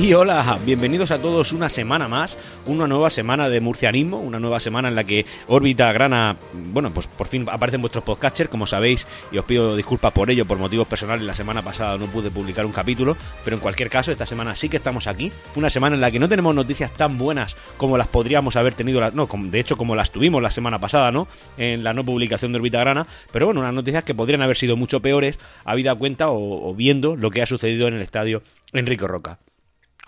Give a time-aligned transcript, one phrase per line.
[0.00, 4.58] Y hola, bienvenidos a todos una semana más, una nueva semana de murcianismo, una nueva
[4.58, 8.66] semana en la que Órbita Grana, bueno, pues por fin aparece en vuestros podcasters, como
[8.66, 12.30] sabéis, y os pido disculpas por ello, por motivos personales, la semana pasada no pude
[12.30, 15.96] publicar un capítulo, pero en cualquier caso, esta semana sí que estamos aquí, una semana
[15.96, 19.60] en la que no tenemos noticias tan buenas como las podríamos haber tenido, no, de
[19.60, 21.28] hecho como las tuvimos la semana pasada, ¿no?
[21.58, 24.78] En la no publicación de Órbita Grana, pero bueno, unas noticias que podrían haber sido
[24.78, 29.06] mucho peores, habida cuenta o, o viendo lo que ha sucedido en el estadio Enrique
[29.06, 29.38] Roca.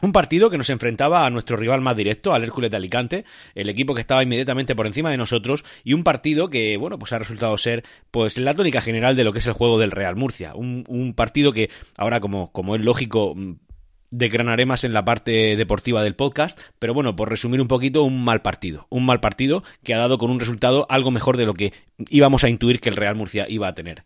[0.02, 3.68] Un partido que nos enfrentaba a nuestro rival más directo, al Hércules de Alicante, el
[3.68, 7.20] equipo que estaba inmediatamente por encima de nosotros, y un partido que, bueno, pues ha
[7.20, 10.54] resultado ser, pues, la tónica general de lo que es el juego del Real Murcia.
[10.56, 13.52] Un, partido que, ahora, como, es lógico, mm,
[14.10, 18.24] decranaré más en la parte deportiva del podcast, pero bueno, por resumir un poquito, un
[18.24, 18.88] mal partido.
[18.90, 21.72] Un mal partido que ha dado con un resultado algo mejor de lo que
[22.10, 24.02] íbamos a intuir que el Real Murcia iba a tener.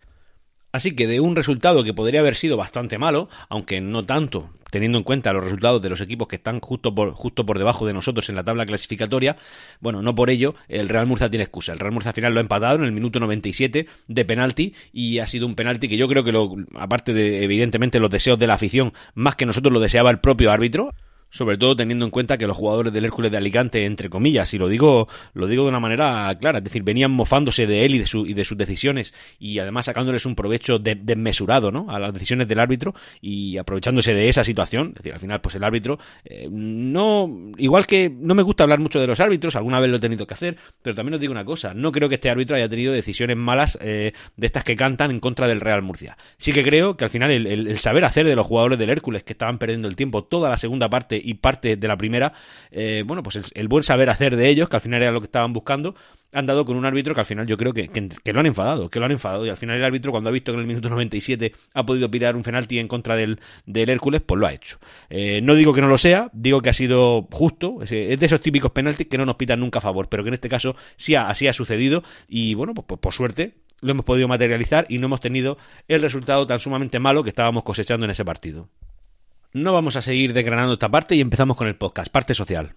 [0.77, 4.99] Así que de un resultado que podría haber sido bastante malo, aunque no tanto teniendo
[4.99, 7.95] en cuenta los resultados de los equipos que están justo por, justo por debajo de
[7.95, 9.39] nosotros en la tabla clasificatoria,
[9.81, 11.73] bueno, no por ello el Real Murcia tiene excusa.
[11.73, 15.19] El Real Murcia al final lo ha empatado en el minuto 97 de penalti y
[15.21, 18.47] ha sido un penalti que yo creo que, lo, aparte de evidentemente los deseos de
[18.47, 20.93] la afición, más que nosotros lo deseaba el propio árbitro,
[21.31, 24.59] sobre todo teniendo en cuenta que los jugadores del Hércules de Alicante, entre comillas, y
[24.59, 27.99] lo digo, lo digo de una manera clara, es decir, venían mofándose de él y
[27.99, 31.87] de, su, y de sus decisiones y además sacándoles un provecho desmesurado ¿no?
[31.91, 35.55] a las decisiones del árbitro y aprovechándose de esa situación, es decir, al final pues
[35.55, 39.81] el árbitro eh, no, igual que no me gusta hablar mucho de los árbitros, alguna
[39.81, 42.17] vez lo he tenido que hacer, pero también os digo una cosa, no creo que
[42.17, 45.83] este árbitro haya tenido decisiones malas eh, de estas que cantan en contra del Real
[45.83, 46.17] Murcia.
[46.39, 49.33] Sí que creo que al final el saber hacer de los jugadores del Hércules que
[49.33, 52.33] estaban perdiendo el tiempo toda la segunda parte y parte de la primera,
[52.71, 55.27] eh, bueno, pues el, buen saber hacer de ellos, que al final era lo que
[55.27, 55.95] estaban buscando,
[56.33, 58.91] han dado con un árbitro que al final yo creo que, que, lo han enfadado,
[58.91, 59.47] que lo han enfadado.
[59.47, 62.11] Y al final el árbitro, cuando ha visto que en el minuto 97 ha podido
[62.11, 64.79] pirar un penalti en contra del, del Hércules, pues lo ha hecho.
[65.09, 67.83] Eh, no digo que no lo sea, digo que ha sido justo.
[67.83, 70.29] Es, es de esos típicos penaltis que no nos pitan nunca a favor, pero que
[70.29, 72.03] en este caso sí ha, así ha sucedido.
[72.29, 76.03] Y bueno, pues, pues por suerte lo hemos podido materializar y no hemos tenido el
[76.03, 78.69] resultado tan sumamente malo que estábamos cosechando en ese partido.
[79.53, 82.75] No vamos a seguir desgranando esta parte y empezamos con el podcast, parte social.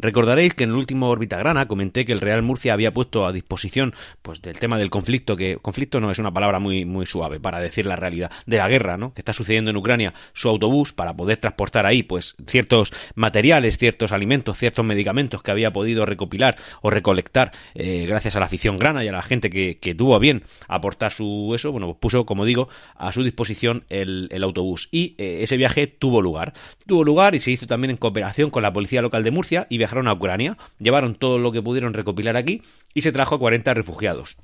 [0.00, 3.32] Recordaréis que en el último órbita grana comenté que el Real Murcia había puesto a
[3.32, 7.38] disposición pues del tema del conflicto, que conflicto no es una palabra muy, muy suave
[7.38, 9.12] para decir la realidad, de la guerra, ¿no?
[9.12, 14.12] que está sucediendo en Ucrania, su autobús para poder transportar ahí pues ciertos materiales, ciertos
[14.12, 19.04] alimentos, ciertos medicamentos que había podido recopilar o recolectar eh, gracias a la afición grana
[19.04, 22.44] y a la gente que, tuvo a bien aportar su eso, bueno, pues puso, como
[22.44, 24.88] digo, a su disposición el, autobús.
[24.92, 26.54] Y eh, ese viaje tuvo lugar.
[26.86, 29.78] Tuvo lugar y se hizo también en cooperación con la policía local de Murcia y
[29.90, 32.62] viajaron a Ucrania, llevaron todo lo que pudieron recopilar aquí
[32.94, 34.36] y se trajo a 40 refugiados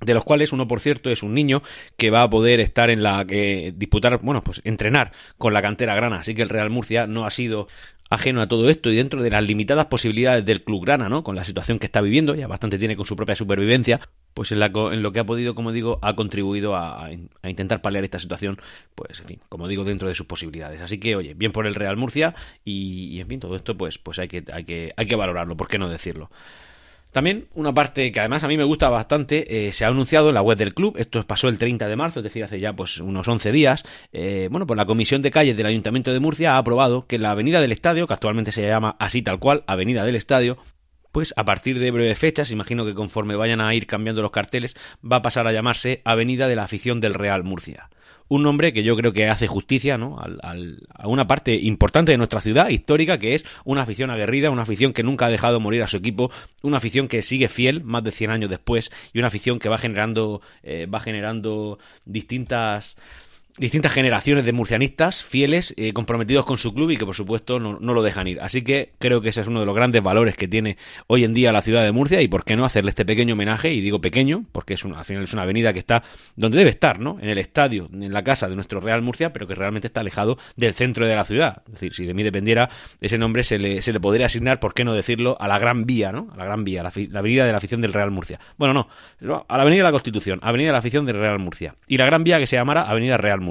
[0.00, 1.62] de los cuales uno por cierto es un niño
[1.96, 5.94] que va a poder estar en la que disputar, bueno, pues entrenar con la cantera
[5.94, 7.68] grana, así que el Real Murcia no ha sido
[8.10, 11.24] ajeno a todo esto y dentro de las limitadas posibilidades del club grana, ¿no?
[11.24, 14.00] Con la situación que está viviendo, ya bastante tiene con su propia supervivencia,
[14.34, 17.10] pues en, la, en lo que ha podido, como digo, ha contribuido a,
[17.42, 18.58] intentar paliar esta situación,
[18.94, 20.82] pues en fin, como digo, dentro de sus posibilidades.
[20.82, 23.98] Así que, oye, bien por el Real Murcia y, y en fin, todo esto pues,
[23.98, 26.30] pues hay, que, hay, que, hay que valorarlo, ¿por qué no decirlo?
[27.16, 30.34] También una parte que además a mí me gusta bastante, eh, se ha anunciado en
[30.34, 32.98] la web del club, esto pasó el 30 de marzo, es decir, hace ya pues
[32.98, 36.58] unos 11 días, eh, bueno, pues la Comisión de Calles del Ayuntamiento de Murcia ha
[36.58, 40.14] aprobado que la Avenida del Estadio, que actualmente se llama así tal cual, Avenida del
[40.14, 40.58] Estadio,
[41.10, 44.76] pues a partir de breves fechas, imagino que conforme vayan a ir cambiando los carteles,
[45.02, 47.88] va a pasar a llamarse Avenida de la Afición del Real Murcia
[48.28, 50.18] un nombre que yo creo que hace justicia ¿no?
[50.18, 54.50] Al, al, a una parte importante de nuestra ciudad histórica, que es una afición aguerrida,
[54.50, 56.30] una afición que nunca ha dejado morir a su equipo,
[56.62, 59.78] una afición que sigue fiel más de 100 años después y una afición que va
[59.78, 62.96] generando, eh, va generando distintas
[63.58, 67.78] distintas generaciones de murcianistas fieles, eh, comprometidos con su club y que por supuesto no,
[67.80, 68.40] no, lo dejan ir.
[68.40, 70.76] Así que creo que ese es uno de los grandes valores que tiene
[71.06, 73.72] hoy en día la ciudad de Murcia y por qué no hacerle este pequeño homenaje,
[73.72, 76.02] y digo pequeño, porque es una, al final es una avenida que está
[76.36, 77.18] donde debe estar, ¿no?
[77.20, 80.38] En el estadio, en la casa de nuestro Real Murcia, pero que realmente está alejado
[80.56, 81.62] del centro de la ciudad.
[81.66, 82.68] Es decir, si de mí dependiera,
[83.00, 85.86] ese nombre se le, se le podría asignar, por qué no decirlo, a la Gran
[85.86, 86.28] Vía, ¿no?
[86.32, 88.38] A la Gran Vía, la, la avenida de la afición del Real Murcia.
[88.58, 88.88] Bueno,
[89.20, 91.74] no, a la avenida de la Constitución, avenida de la afición del Real Murcia.
[91.86, 93.45] Y la Gran Vía que se llamara Avenida Real Murcia.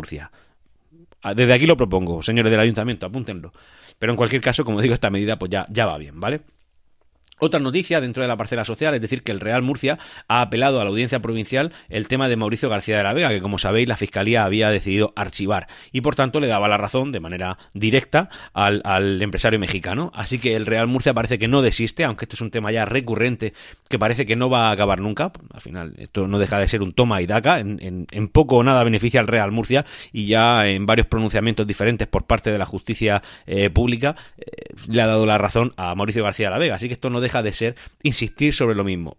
[1.35, 3.51] Desde aquí lo propongo, señores del ayuntamiento, apúntenlo.
[3.97, 6.41] Pero en cualquier caso, como digo, esta medida pues ya, ya va bien, ¿vale?
[7.37, 10.79] Otra noticia dentro de la parcela social es decir que el Real Murcia ha apelado
[10.79, 13.89] a la audiencia provincial el tema de Mauricio García de la Vega, que como sabéis
[13.89, 18.29] la Fiscalía había decidido archivar y por tanto le daba la razón de manera directa
[18.53, 20.11] al, empresario mexicano.
[20.15, 22.85] Así que el Real Murcia parece que no desiste, aunque este es un tema ya
[22.85, 23.53] recurrente
[23.89, 25.31] que parece que no va a acabar nunca.
[25.53, 27.59] Al final esto no deja de ser un toma y daca.
[27.59, 32.25] En, poco o nada beneficia al Real Murcia y ya en varios pronunciamientos diferentes por
[32.25, 36.47] parte de la justicia eh, pública eh, le ha dado la razón a Mauricio García
[36.47, 36.75] de la Vega.
[36.75, 39.17] Así que esto no deja de ser insistir sobre lo mismo.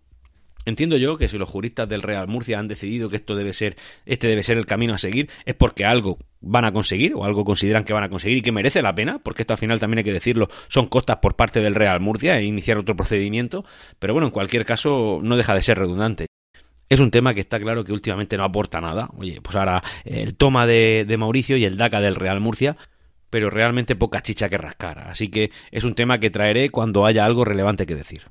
[0.66, 3.76] Entiendo yo que si los juristas del Real Murcia han decidido que esto debe ser,
[4.04, 7.44] este debe ser el camino a seguir, es porque algo van a conseguir o algo
[7.44, 9.98] consideran que van a conseguir y que merece la pena, porque esto al final también
[9.98, 13.64] hay que decirlo, son costas por parte del Real Murcia e iniciar otro procedimiento,
[14.00, 16.26] pero bueno, en cualquier caso no deja de ser redundante.
[16.88, 19.08] Es un tema que está claro que últimamente no aporta nada.
[19.16, 22.76] Oye, pues ahora el toma de, de Mauricio y el DACA del Real Murcia
[23.30, 25.00] pero realmente poca chicha que rascar.
[25.00, 28.22] Así que es un tema que traeré cuando haya algo relevante que decir.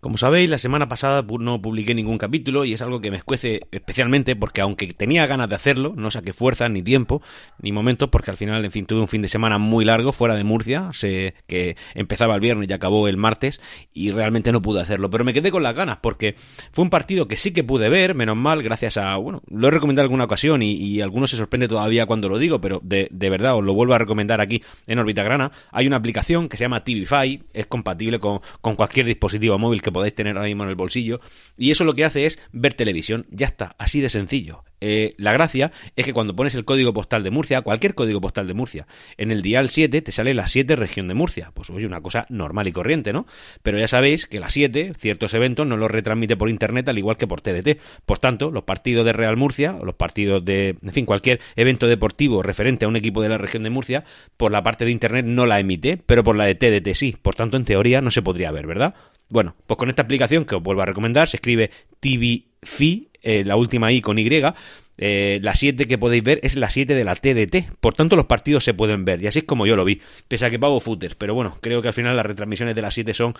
[0.00, 3.66] Como sabéis, la semana pasada no publiqué ningún capítulo y es algo que me escuece
[3.70, 7.20] especialmente porque aunque tenía ganas de hacerlo, no saqué fuerza, ni tiempo,
[7.60, 10.36] ni momentos, porque al final, en fin, tuve un fin de semana muy largo fuera
[10.36, 13.60] de Murcia, sé que empezaba el viernes y acabó el martes
[13.92, 16.34] y realmente no pude hacerlo, pero me quedé con las ganas porque
[16.72, 19.70] fue un partido que sí que pude ver, menos mal, gracias a, bueno, lo he
[19.70, 23.30] recomendado en alguna ocasión y, algunos se sorprende todavía cuando lo digo, pero de, de,
[23.30, 25.52] verdad os lo vuelvo a recomendar aquí en Orbita Grana.
[25.70, 29.89] Hay una aplicación que se llama TVFi, es compatible con, con cualquier dispositivo móvil que
[29.92, 31.20] podéis tener ahora mismo en el bolsillo.
[31.56, 33.26] Y eso lo que hace es ver televisión.
[33.30, 34.64] Ya está, así de sencillo.
[34.80, 38.46] Eh, la gracia es que cuando pones el código postal de Murcia, cualquier código postal
[38.46, 38.86] de Murcia,
[39.18, 41.52] en el dial 7 te sale la 7 región de Murcia.
[41.54, 43.26] Pues oye, una cosa normal y corriente, ¿no?
[43.62, 47.16] Pero ya sabéis que la 7, ciertos eventos, no los retransmite por internet al igual
[47.16, 47.78] que por TDT.
[48.06, 51.86] Por tanto, los partidos de Real Murcia, o los partidos de, en fin, cualquier evento
[51.86, 54.04] deportivo referente a un equipo de la región de Murcia,
[54.36, 57.16] por la parte de internet no la emite, pero por la de TDT sí.
[57.20, 58.94] Por tanto, en teoría no se podría ver, ¿verdad?
[59.30, 63.56] Bueno, pues con esta aplicación que os vuelvo a recomendar, se escribe TVFi, eh, la
[63.56, 64.28] última I con Y,
[65.02, 67.72] eh, la 7 que podéis ver es la 7 de la TDT.
[67.80, 69.22] Por tanto, los partidos se pueden ver.
[69.22, 70.00] Y así es como yo lo vi.
[70.28, 71.14] Pese a que pago footers.
[71.14, 73.34] Pero bueno, creo que al final las retransmisiones de la 7 son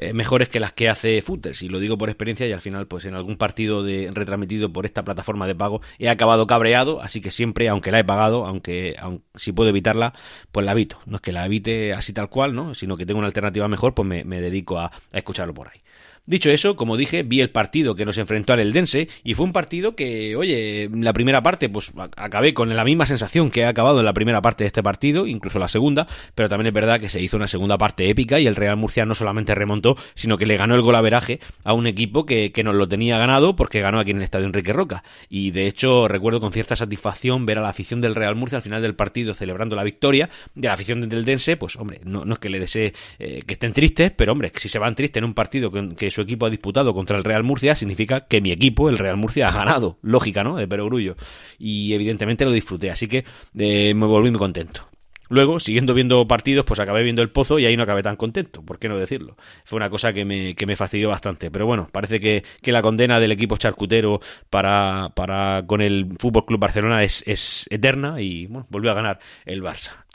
[0.00, 1.62] eh, mejores que las que hace Footers.
[1.62, 4.86] Y lo digo por experiencia y al final, pues en algún partido de, retransmitido por
[4.86, 7.02] esta plataforma de pago he acabado cabreado.
[7.02, 8.96] Así que siempre, aunque la he pagado, aunque,
[9.34, 10.14] si puedo evitarla,
[10.52, 10.98] pues la evito.
[11.06, 12.74] No es que la evite así tal cual, ¿no?
[12.74, 15.80] Sino que tengo una alternativa mejor, pues me, dedico a escucharlo por ahí.
[16.28, 19.54] Dicho eso, como dije, vi el partido que nos enfrentó al Eldense y fue un
[19.54, 24.00] partido que, oye, la primera parte, pues acabé con la misma sensación que he acabado
[24.00, 27.08] en la primera parte de este partido, incluso la segunda, pero también es verdad que
[27.08, 30.44] se hizo una segunda parte épica y el Real Murcia no solamente remontó, sino que
[30.44, 33.98] le ganó el golaveraje a un equipo que, que nos lo tenía ganado porque ganó
[33.98, 35.04] aquí en el Estadio Enrique Roca.
[35.30, 38.62] Y de hecho, recuerdo con cierta satisfacción ver a la afición del Real Murcia al
[38.62, 42.38] final del partido celebrando la victoria, de la afición del Eldense, pues hombre, no, es
[42.38, 45.32] que le desee eh, que estén tristes, pero hombre, si se van tristes en un
[45.32, 48.88] partido que, que su equipo ha disputado contra el Real Murcia, significa que mi equipo,
[48.88, 49.98] el Real Murcia, ha ganado.
[50.02, 50.56] Lógica, ¿no?
[50.56, 51.16] De perogrullo.
[51.60, 53.24] Y evidentemente lo disfruté, así que
[53.56, 54.88] eh, me volví muy contento.
[55.28, 58.62] Luego, siguiendo viendo partidos, pues acabé viendo el pozo y ahí no acabé tan contento,
[58.62, 59.36] ¿por qué no decirlo?
[59.64, 61.52] Fue una cosa que me, que me fastidió bastante.
[61.52, 64.20] Pero bueno, parece que, que la condena del equipo charcutero
[64.50, 69.20] para, para con el Fútbol Club Barcelona es, es eterna y bueno, volvió a ganar
[69.44, 70.07] el Barça.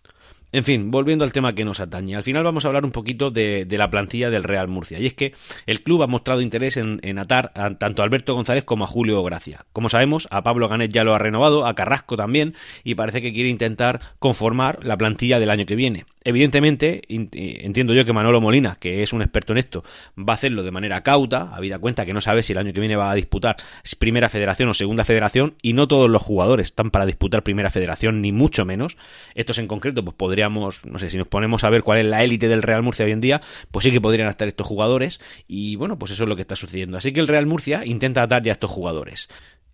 [0.53, 2.15] En fin, volviendo al tema que nos atañe.
[2.15, 4.99] Al final vamos a hablar un poquito de, la plantilla del Real Murcia.
[4.99, 5.33] Y es que
[5.65, 9.23] el club ha mostrado interés en, atar a, tanto a Alberto González como a Julio
[9.23, 9.65] Gracia.
[9.73, 13.33] Como sabemos, a Pablo Ganet ya lo ha renovado, a Carrasco también, y parece que
[13.33, 16.05] quiere intentar conformar la plantilla del año que viene.
[16.23, 19.83] Evidentemente, eh, entiendo yo que Manolo Molina, que es un experto en esto,
[20.17, 22.79] va a hacerlo de manera cauta, habida cuenta que no sabe si el año que
[22.79, 23.57] viene va a disputar
[23.99, 28.21] Primera Federación o Segunda Federación, y no todos los jugadores están para disputar Primera Federación,
[28.21, 28.97] ni mucho menos.
[29.35, 32.23] Estos en concreto, pues podríamos, no sé, si nos ponemos a ver cuál es la
[32.23, 35.75] élite del Real Murcia hoy en día, pues sí que podrían estar estos jugadores, y
[35.75, 36.97] bueno, pues eso es lo que está sucediendo.
[36.97, 39.29] Así que el Real Murcia intenta atar ya a estos jugadores.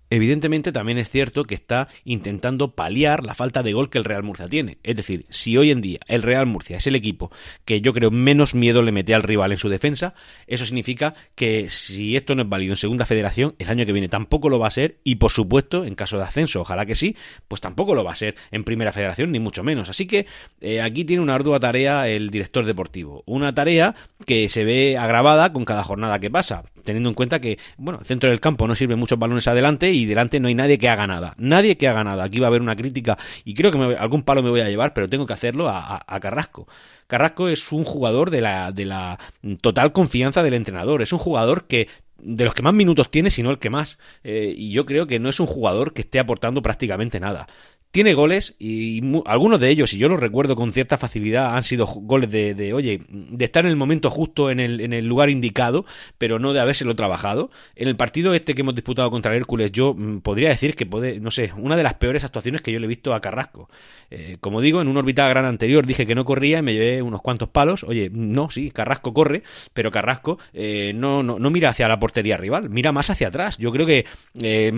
[0.09, 4.23] Evidentemente también es cierto que está intentando paliar la falta de gol que el Real
[4.23, 4.77] Murcia tiene.
[4.83, 7.31] Es decir, si hoy en día el Real Murcia es el equipo
[7.65, 10.15] que yo creo menos miedo le mete al rival en su defensa,
[10.47, 14.09] eso significa que si esto no es válido en segunda federación, el año que viene
[14.09, 17.15] tampoco lo va a ser y por supuesto en caso de ascenso, ojalá que sí,
[17.47, 19.89] pues tampoco lo va a ser en primera federación ni mucho menos.
[19.89, 20.25] Así que
[20.61, 23.23] eh, aquí tiene una ardua tarea el director deportivo.
[23.25, 27.57] Una tarea que se ve agravada con cada jornada que pasa, teniendo en cuenta que,
[27.77, 30.77] bueno, el centro del campo no sirve muchos balones adelante y delante no hay nadie
[30.77, 31.35] que haga nada.
[31.37, 32.23] Nadie que haga nada.
[32.23, 34.93] Aquí va a haber una crítica y creo que algún palo me voy a llevar,
[34.93, 36.67] pero tengo que hacerlo a, Carrasco.
[37.07, 39.19] Carrasco es un jugador de la, de la
[39.61, 41.01] total confianza del entrenador.
[41.01, 43.97] Es un jugador que de los que más minutos tiene, sino el que más.
[44.23, 47.47] Eh, y yo creo que no es un jugador que esté aportando prácticamente nada
[47.91, 51.87] tiene goles y algunos de ellos, y yo los recuerdo con cierta facilidad, han sido
[51.87, 55.31] goles de, de, oye, de estar en el momento justo, en el, en el lugar
[55.31, 55.85] indicado,
[56.19, 57.49] pero no de habérselo trabajado.
[57.75, 61.19] En el partido este que hemos disputado contra Hércules, yo mm, podría decir que puede,
[61.19, 63.69] no sé, una de las peores actuaciones que yo le he visto a Carrasco.
[64.11, 67.01] Eh, como digo, en un orbital gran anterior dije que no corría y me llevé
[67.01, 67.83] unos cuantos palos.
[67.83, 69.41] Oye, no, sí, Carrasco corre,
[69.73, 73.57] pero Carrasco eh, no, no, no, mira hacia la portería rival, mira más hacia atrás.
[73.57, 74.05] Yo creo que
[74.43, 74.71] eh,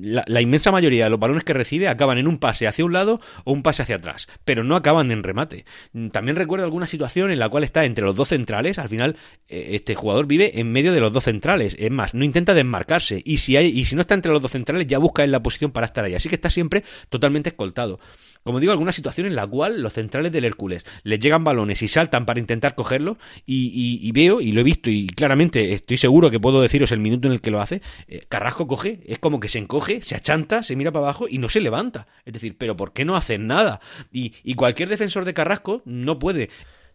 [0.00, 2.92] la, la inmensa mayoría de los balones que recibe acaban en un pase hacia un
[2.92, 5.64] lado o un pase hacia atrás, pero no acaban en remate.
[6.12, 9.16] También recuerdo alguna situación en la cual está entre los dos centrales, al final
[9.48, 13.20] eh, este jugador vive en medio de los dos centrales, es más, no intenta desmarcarse
[13.24, 15.42] y si hay y si no está entre los dos centrales ya busca en la
[15.42, 17.98] posición para estar ahí, así que está siempre totalmente escoltado.
[18.46, 21.88] Como digo, alguna situación en la cual los centrales del Hércules les llegan balones y
[21.88, 26.38] saltan para intentar cogerlo y, veo, y lo he visto y claramente estoy seguro que
[26.38, 29.48] puedo deciros el minuto en el que lo hace, eh, Carrasco coge, es como que
[29.48, 32.06] se encoge, se achanta, se mira para abajo y no se levanta.
[32.24, 33.80] Es decir, pero ¿por qué no hacen nada?
[34.12, 36.48] Y cualquier defensor de Carrasco no puede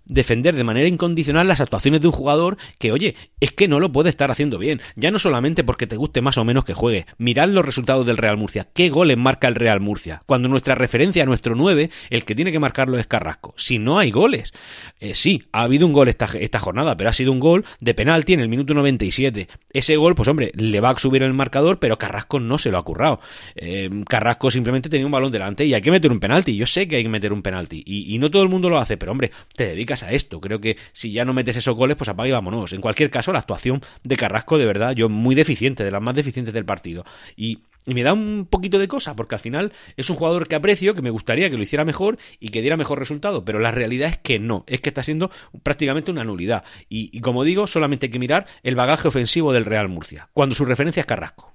[0.05, 3.91] defender de manera incondicional las actuaciones de un jugador que, oye, es que no lo
[3.91, 4.81] puede estar haciendo bien.
[4.95, 7.05] Ya no solamente porque te guste más o menos que juegue.
[7.17, 8.67] Mirad los resultados del Real Murcia.
[8.73, 10.21] ¿Qué goles marca el Real Murcia?
[10.25, 13.53] Cuando nuestra referencia nuestro 9, el que tiene que marcarlo es Carrasco.
[13.57, 14.53] Si no hay goles.
[14.99, 17.93] Eh, sí, ha habido un gol esta, esta, jornada, pero ha sido un gol de
[17.93, 19.47] penalti en el minuto 97.
[19.71, 22.77] Ese gol, pues hombre, le va a subir el marcador, pero Carrasco no se lo
[22.77, 23.19] ha currado.
[23.55, 26.55] Eh, Carrasco simplemente tenía un balón delante y hay que meter un penalti.
[26.55, 27.81] Yo sé que hay que meter un penalti.
[27.85, 30.39] Y, y no todo el mundo lo hace, pero hombre, te dedicas a esto.
[30.39, 32.73] Creo que si ya no metes esos goles, pues apaga y vámonos.
[32.73, 36.15] En cualquier caso, la actuación de Carrasco, de verdad, yo muy deficiente, de las más
[36.15, 37.03] deficientes del partido.
[37.35, 40.93] Y me da un poquito de cosa, porque al final es un jugador que aprecio,
[40.93, 44.09] que me gustaría que lo hiciera mejor y que diera mejor resultado, pero la realidad
[44.09, 45.31] es que no, es que está siendo
[45.63, 46.63] prácticamente una nulidad.
[46.89, 50.65] Y, como digo, solamente hay que mirar el bagaje ofensivo del Real Murcia, cuando su
[50.65, 51.53] referencia es Carrasco.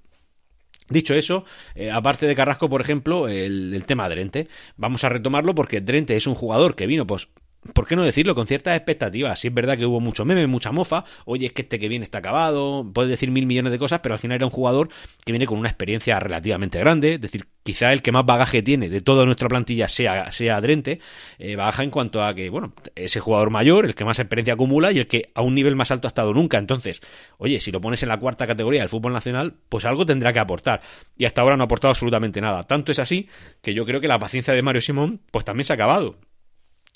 [0.88, 5.52] Dicho eso, eh, aparte de Carrasco, por ejemplo, el, el, tema Drente, vamos a retomarlo
[5.52, 7.28] porque Drente es un jugador que vino pues
[7.72, 8.34] ¿por qué no decirlo?
[8.34, 9.38] Con ciertas expectativas.
[9.40, 11.04] Si es verdad que hubo mucho meme, mucha mofa.
[11.24, 12.88] Oye, es que este que viene está acabado.
[12.92, 14.88] Puedes decir mil millones de cosas, pero al final era un jugador
[15.24, 17.14] que viene con una experiencia relativamente grande.
[17.14, 21.00] Es decir, quizá el que más bagaje tiene de toda nuestra plantilla sea, sea Drente.
[21.38, 24.92] Eh, baja en cuanto a que, bueno, ese jugador mayor, el que más experiencia acumula
[24.92, 26.58] y el que a un nivel más alto ha estado nunca.
[26.58, 27.00] Entonces,
[27.38, 30.38] oye, si lo pones en la cuarta categoría del fútbol nacional, pues algo tendrá que
[30.38, 30.80] aportar.
[31.16, 32.62] Y hasta ahora no ha aportado absolutamente nada.
[32.62, 33.28] Tanto es así
[33.62, 36.18] que yo creo que la paciencia de Mario Simón, pues también se ha acabado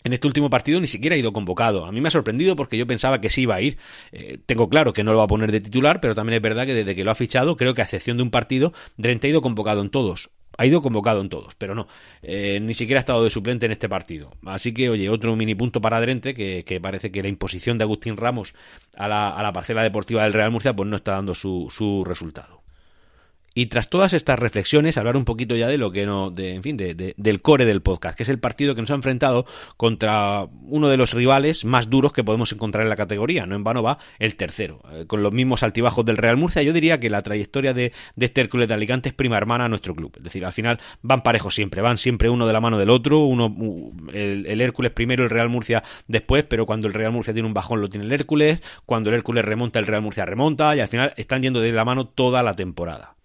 [0.05, 1.87] en este último partido ni siquiera ha ido convocado.
[1.87, 3.79] A mí me ha sorprendido porque yo pensaba que sí iba a ir.
[4.13, 6.67] Eh, tengo claro que no lo va a poner de titular, pero también es verdad
[6.67, 9.31] que desde que lo ha fichado, creo que a excepción de un partido, Drente ha
[9.31, 10.31] ido convocado en todos.
[10.59, 11.87] Ha ido convocado en todos, pero no.
[12.23, 14.33] Eh, ni siquiera ha estado de suplente en este partido.
[14.45, 18.17] Así que, oye, otro mini punto para Drente, que, parece que la imposición de Agustín
[18.17, 18.53] Ramos
[18.97, 22.05] a la, a la parcela deportiva del Real Murcia, pues no está dando su, su
[22.05, 22.60] resultado.
[23.55, 26.63] Y tras todas estas reflexiones, hablar un poquito ya de lo que no, de, en
[26.63, 29.45] fin, de, del core del podcast, que es el partido que nos ha enfrentado
[29.77, 33.47] contra uno de los rivales más duros que podemos encontrar en la categoría.
[33.47, 36.63] No en vano va el tercero, eh, con los mismos altibajos del Real Murcia.
[36.63, 39.69] Yo diría que la trayectoria de, de este Hércules de Alicante es prima hermana a
[39.69, 40.13] nuestro club.
[40.17, 43.21] Es decir, al final van parejos siempre, van siempre uno de la mano del otro,
[43.21, 43.55] uno
[44.13, 47.55] el, el Hércules primero, el Real Murcia después, pero cuando el Real Murcia tiene un
[47.55, 50.89] bajón lo tiene el Hércules, cuando el Hércules remonta, el Real Murcia remonta, y al
[50.89, 53.17] final están yendo de la mano toda la temporada.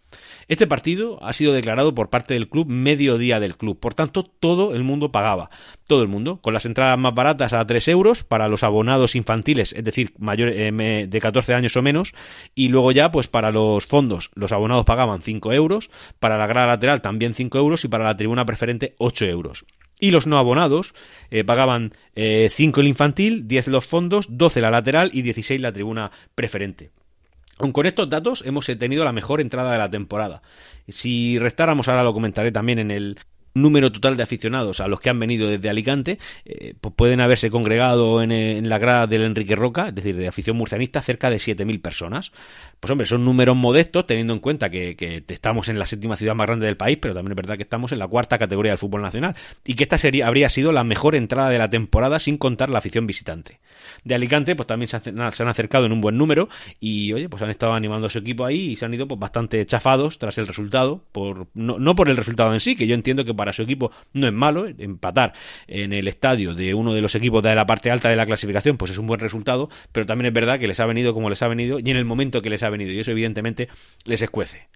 [0.48, 4.75] Este partido ha sido declarado por parte del club mediodía del club, por tanto todo
[4.75, 5.50] el mundo pagaba,
[5.88, 9.74] todo el mundo, con las entradas más baratas a 3 euros para los abonados infantiles,
[9.74, 12.14] es decir, mayores eh, de 14 años o menos,
[12.54, 16.68] y luego ya pues para los fondos los abonados pagaban 5 euros, para la grada
[16.68, 19.66] lateral también 5 euros y para la tribuna preferente 8 euros.
[20.00, 20.94] Y los no abonados
[21.32, 25.72] eh, pagaban 5 eh, el infantil, 10 los fondos, 12 la lateral y 16 la
[25.72, 26.92] tribuna preferente.
[27.57, 30.41] Con estos datos hemos tenido la mejor entrada de la temporada.
[30.89, 33.17] Si restáramos, ahora lo comentaré también en el
[33.55, 37.50] número total de aficionados a los que han venido desde Alicante, eh, pues pueden haberse
[37.50, 41.81] congregado en, la grada del Enrique Roca, es decir, de afición murcianista, cerca de 7.000
[41.81, 42.31] personas.
[42.86, 46.46] Pues hombre, son números modestos teniendo en cuenta que, estamos en la séptima ciudad más
[46.46, 49.01] grande del país, pero también es verdad que estamos en la cuarta categoría del fútbol
[49.01, 49.34] nacional
[49.65, 52.77] y que esta sería, habría sido la mejor entrada de la temporada sin contar la
[52.77, 53.60] afición visitante.
[54.04, 56.48] De Alicante, pues también se, han acercado en un buen número
[56.80, 59.20] y, oye, pues han estado animando a su equipo ahí y se han ido pues
[59.20, 62.94] bastante chafados tras el resultado, por no, no por el resultado en sí, que yo
[62.94, 64.68] entiendo que para su equipo no es malo.
[64.68, 65.34] Empatar
[65.68, 68.77] en el estadio de uno de los equipos de la parte alta de la clasificación,
[68.77, 71.42] pues es un buen resultado, pero también es verdad que les ha venido como les
[71.42, 73.67] ha venido y en el momento que les ha venido, y eso evidentemente
[74.05, 74.67] les escuece.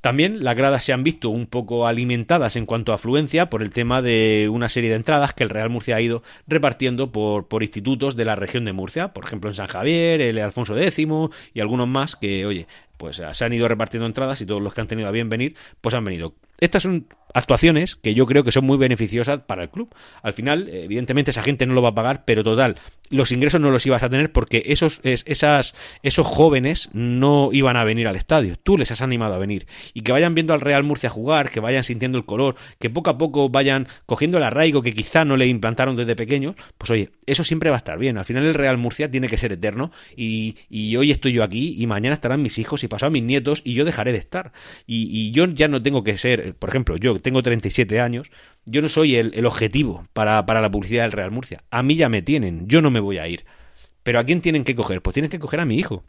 [0.00, 3.70] También las gradas se han visto un poco alimentadas en cuanto a afluencia por el
[3.70, 7.62] tema de una serie de entradas que el Real Murcia ha ido repartiendo por, por
[7.62, 11.06] institutos de la región de Murcia, por ejemplo en San Javier, el Alfonso X
[11.52, 12.66] y algunos más que, oye,
[12.96, 15.54] pues se han ido repartiendo entradas y todos los que han tenido a bien venir,
[15.82, 16.34] pues han venido.
[16.60, 16.88] Esta es
[17.34, 19.94] actuaciones que yo creo que son muy beneficiosas para el club.
[20.22, 22.76] Al final, evidentemente, esa gente no lo va a pagar, pero total,
[23.10, 27.84] los ingresos no los ibas a tener porque esos, esas, esos jóvenes no iban a
[27.84, 28.56] venir al estadio.
[28.56, 29.66] Tú les has animado a venir.
[29.94, 33.10] Y que vayan viendo al Real Murcia jugar, que vayan sintiendo el color, que poco
[33.10, 37.10] a poco vayan cogiendo el arraigo que quizá no le implantaron desde pequeños, pues oye,
[37.26, 38.18] eso siempre va a estar bien.
[38.18, 41.74] Al final el Real Murcia tiene que ser eterno y, y hoy estoy yo aquí
[41.78, 44.52] y mañana estarán mis hijos y pasado mis nietos y yo dejaré de estar.
[44.86, 48.30] Y, y yo ya no tengo que ser, por ejemplo, yo tengo 37 años,
[48.64, 51.62] yo no soy el, objetivo para, para, la publicidad del Real Murcia.
[51.70, 53.44] A mí ya me tienen, yo no me voy a ir.
[54.02, 55.02] Pero ¿a quién tienen que coger?
[55.02, 56.04] Pues tienen que coger a mi hijo.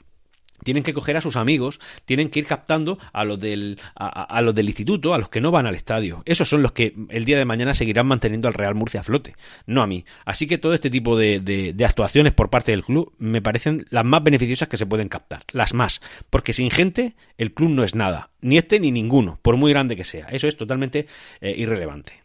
[0.64, 4.56] Tienen que coger a sus amigos, tienen que ir captando a los del, a, los
[4.56, 6.24] del instituto, a los que no van al estadio.
[6.26, 9.36] Esos son los que el día de mañana seguirán manteniendo al Real Murcia a flote,
[9.66, 10.06] no a mí.
[10.26, 14.24] Así que todo este tipo de, actuaciones por parte del club me parecen las más
[14.24, 16.02] beneficiosas que se pueden captar, las más.
[16.30, 19.96] Porque sin gente el club no es nada, ni este ni ninguno, por muy grande
[19.96, 20.28] que sea.
[20.28, 21.08] Eso es totalmente
[21.42, 22.21] eh, irrelevante.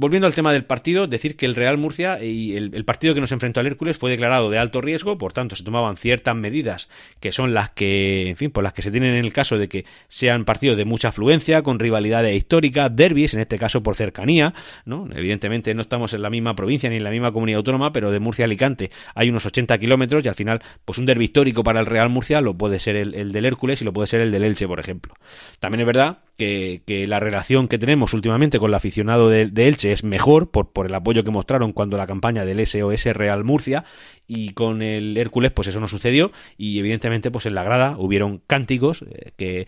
[0.00, 3.32] Volviendo al tema del partido, decir que el Real Murcia y el, partido que nos
[3.32, 6.88] enfrentó al Hércules fue declarado de alto riesgo, por tanto se tomaban ciertas medidas
[7.20, 9.68] que son las que, en fin, por las que se tienen en el caso de
[9.68, 14.54] que sean partidos de mucha afluencia, con rivalidades históricas, derbis, en este caso por cercanía,
[14.86, 15.06] ¿no?
[15.14, 18.20] Evidentemente no estamos en la misma provincia ni en la misma comunidad autónoma, pero de
[18.20, 21.78] Murcia a Alicante hay unos 80 kilómetros y al final, pues un derbi histórico para
[21.78, 24.30] el Real Murcia lo puede ser el, el del Hércules y lo puede ser el
[24.30, 25.12] del Elche, por ejemplo.
[25.58, 30.04] También es verdad que, la relación que tenemos últimamente con el aficionado de, Elche es
[30.04, 33.84] mejor por, por, el apoyo que mostraron cuando la campaña del SOS Real Murcia
[34.26, 38.40] y con el Hércules pues eso no sucedió y evidentemente pues en la grada hubieron
[38.46, 39.66] cánticos eh, que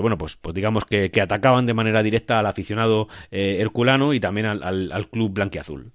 [0.00, 4.46] bueno, pues, pues digamos que, atacaban de manera directa al aficionado eh, herculano y también
[4.46, 5.92] al, al, al club blanquiazul.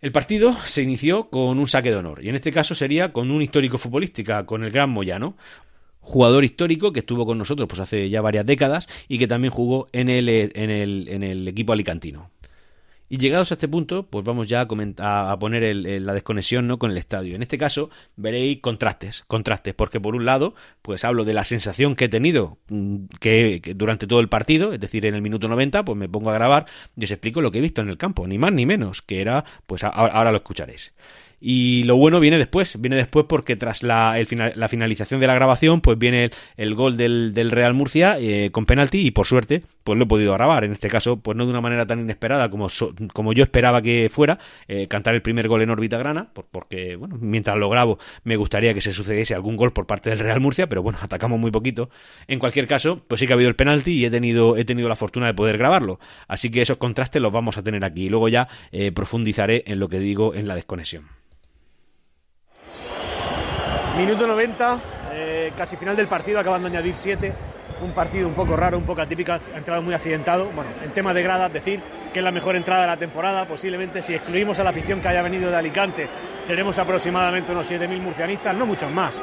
[0.00, 3.32] El partido se inició con un saque de honor, y en este caso sería con
[3.32, 5.36] un histórico futbolística, con el Gran Moyano,
[6.02, 9.88] jugador histórico que estuvo con nosotros pues hace ya varias décadas y que también jugó
[9.92, 12.30] en el, en el, en el equipo alicantino.
[13.12, 16.78] Y llegados a este punto, pues vamos ya a, a poner la desconexión ¿no?
[16.78, 17.36] con el estadio.
[17.36, 21.94] En este caso veréis contrastes, contrastes, porque por un lado, pues hablo de la sensación
[21.94, 25.84] que he tenido mm, que, durante todo el partido, es decir, en el minuto 90,
[25.84, 26.64] pues me pongo a grabar
[26.96, 29.20] y os explico lo que he visto en el campo, ni más ni menos, que
[29.20, 30.94] era, pues ahora lo escucharéis.
[31.44, 34.14] Y lo bueno viene después, viene después porque tras la,
[34.68, 39.10] finalización de la grabación, pues viene el, gol del, Real Murcia eh, con penalti y
[39.10, 40.62] por suerte, pues lo he podido grabar.
[40.62, 42.68] En este caso, pues no de una manera tan inesperada como,
[43.12, 47.18] como yo esperaba que fuera, eh, cantar el primer gol en órbita grana, porque, bueno,
[47.20, 50.68] mientras lo grabo me gustaría que se sucediese algún gol por parte del Real Murcia,
[50.68, 51.90] pero bueno, atacamos muy poquito.
[52.28, 54.88] En cualquier caso, pues sí que ha habido el penalti y he tenido, he tenido
[54.88, 55.98] la fortuna de poder grabarlo.
[56.28, 58.04] Así que esos contrastes los vamos a tener aquí.
[58.04, 61.22] Y luego ya eh, profundizaré en lo que digo en la desconexión.
[63.96, 64.78] Minuto 90,
[65.12, 67.32] eh, casi final del partido, acaban de añadir 7.
[67.82, 70.46] Un partido un poco raro, un poco atípico, ha entrado muy accidentado.
[70.46, 73.44] Bueno, en tema de gradas, decir que es la mejor entrada de la temporada.
[73.44, 76.08] Posiblemente, si excluimos a la afición que haya venido de Alicante,
[76.42, 79.22] seremos aproximadamente unos 7.000 murcianistas, no muchos más.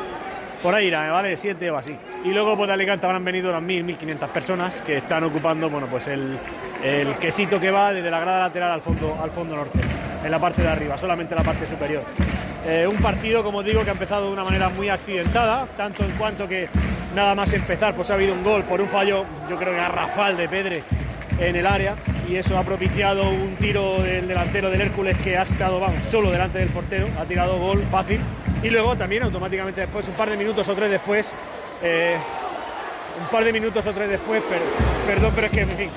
[0.61, 1.35] Por ahí irá, ¿vale?
[1.35, 1.95] 7 o así.
[2.23, 5.87] Y luego pues, de Alicante habrán venido unas 1.000, 1.500 personas que están ocupando bueno,
[5.87, 6.37] pues el,
[6.83, 9.79] el quesito que va desde la grada lateral al fondo, al fondo norte,
[10.23, 12.03] en la parte de arriba, solamente la parte superior.
[12.65, 16.11] Eh, un partido, como digo, que ha empezado de una manera muy accidentada, tanto en
[16.11, 16.67] cuanto que
[17.15, 20.35] nada más empezar, pues ha habido un gol por un fallo, yo creo que garrafal
[20.35, 20.83] de Pedre
[21.39, 21.95] en el área,
[22.27, 26.29] y eso ha propiciado un tiro del delantero del Hércules que ha estado vamos, solo
[26.31, 28.19] delante del portero, ha tirado gol fácil,
[28.61, 31.31] y luego también automáticamente después, un par de minutos o tres después,
[31.81, 32.17] eh,
[33.21, 34.43] un par de minutos o tres después,
[35.07, 35.89] perdón, pero es que, en fin,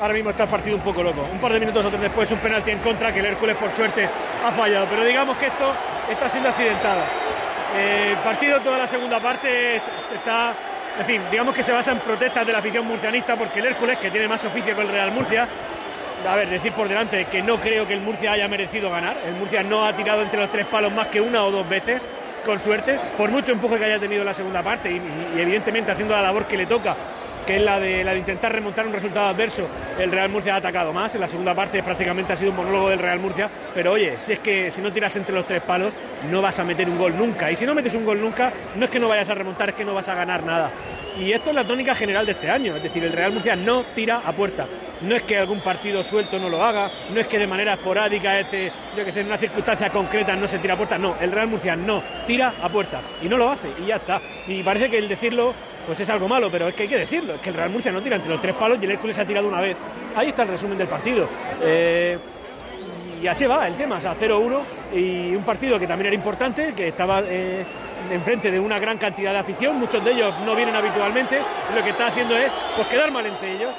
[0.00, 1.26] ahora mismo está el partido un poco loco.
[1.32, 3.70] Un par de minutos o tres después, un penalti en contra que el Hércules, por
[3.70, 4.08] suerte,
[4.44, 4.86] ha fallado.
[4.90, 5.72] Pero digamos que esto
[6.10, 7.00] está siendo accidentado.
[7.76, 10.54] Eh, el partido, toda la segunda parte, está.
[10.98, 13.98] En fin, digamos que se basa en protestas de la afición murcianista porque el Hércules,
[13.98, 15.48] que tiene más oficio que el Real Murcia,
[16.28, 19.16] a ver, decir por delante que no creo que el Murcia haya merecido ganar.
[19.26, 22.06] El Murcia no ha tirado entre los tres palos más que una o dos veces,
[22.46, 26.14] con suerte, por mucho empuje que haya tenido en la segunda parte y evidentemente haciendo
[26.14, 26.94] la labor que le toca
[27.44, 29.66] que es la de, la de intentar remontar un resultado adverso.
[29.98, 32.88] El Real Murcia ha atacado más, en la segunda parte prácticamente ha sido un monólogo
[32.88, 35.94] del Real Murcia, pero oye, si es que si no tiras entre los tres palos,
[36.30, 37.50] no vas a meter un gol nunca.
[37.50, 39.74] Y si no metes un gol nunca, no es que no vayas a remontar, es
[39.74, 40.70] que no vas a ganar nada.
[41.18, 43.84] Y esto es la tónica general de este año, es decir, el Real Murcia no
[43.94, 44.66] tira a puerta.
[45.02, 48.40] No es que algún partido suelto no lo haga, no es que de manera esporádica,
[48.40, 51.30] este, yo que sé, en una circunstancia concreta no se tira a puerta, no, el
[51.30, 54.20] Real Murcia no tira a puerta y no lo hace y ya está.
[54.46, 55.54] Y parece que el decirlo
[55.86, 57.92] pues es algo malo, pero es que hay que decirlo, es que el Real Murcia
[57.92, 59.76] no tira entre los tres palos y el Hércules ha tirado una vez.
[60.16, 61.28] Ahí está el resumen del partido.
[61.62, 62.18] Eh,
[63.22, 64.60] y así va el tema, o sea, 0-1
[64.94, 67.64] y un partido que también era importante, que estaba eh,
[68.10, 71.40] enfrente de una gran cantidad de afición, muchos de ellos no vienen habitualmente,
[71.74, 73.74] lo que está haciendo es pues quedar mal entre ellos.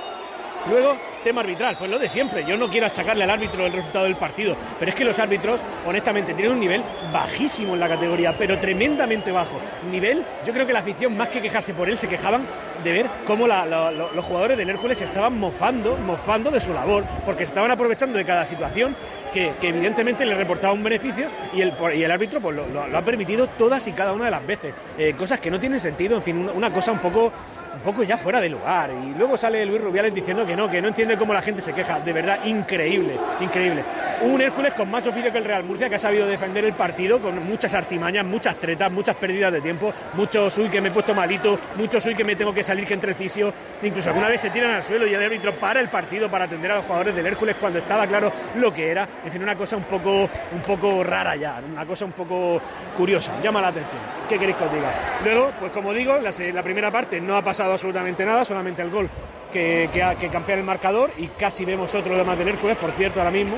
[0.70, 2.46] Luego, tema arbitral, pues lo de siempre.
[2.46, 5.60] Yo no quiero achacarle al árbitro el resultado del partido, pero es que los árbitros,
[5.86, 9.60] honestamente, tienen un nivel bajísimo en la categoría, pero tremendamente bajo.
[9.92, 12.46] Nivel, yo creo que la afición, más que quejarse por él, se quejaban
[12.84, 17.44] de ver cómo los jugadores del Hércules se estaban mofando, mofando de su labor, porque
[17.44, 18.96] se estaban aprovechando de cada situación
[19.34, 23.48] que, evidentemente le reportaba un beneficio y el, y el árbitro pues, lo, ha permitido
[23.48, 24.74] todas y cada una de las veces.
[24.98, 27.34] Eh, cosas que no tienen sentido, en fin, una cosa un poco
[27.76, 28.90] un poco ya fuera de lugar.
[28.92, 31.74] Y luego sale Luis Rubiales diciendo que no, que no entiende cómo la gente se
[31.74, 32.00] queja.
[32.00, 33.84] De verdad, increíble, increíble.
[34.22, 37.20] Un Hércules con más oficio que el Real Murcia que ha sabido defender el partido
[37.20, 41.14] con muchas artimañas, muchas tretas, muchas pérdidas de tiempo, mucho soy que me he puesto
[41.14, 43.54] malito, mucho soy que me tengo que salir que entre el fisio.
[43.84, 46.72] Incluso alguna vez se tiran al suelo y el árbitro para el partido para atender
[46.72, 49.08] a los jugadores del Hércules cuando estaba claro lo que era.
[49.26, 52.62] En fin, una cosa un poco, un poco rara ya, una cosa un poco
[52.96, 54.00] curiosa, llama la atención.
[54.30, 54.92] ¿Qué queréis que os diga?
[55.24, 59.10] Luego, pues como digo, la primera parte no ha pasado absolutamente nada, solamente el gol
[59.51, 63.19] que, que, campea el marcador y casi vemos otro de más del Hércules, por cierto,
[63.19, 63.56] ahora mismo.